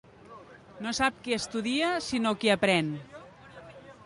No 0.85 0.93
sap 0.99 1.19
qui 1.27 1.37
estudia, 1.37 1.91
sinó 2.07 2.33
qui 2.41 2.53
aprèn. 2.55 2.91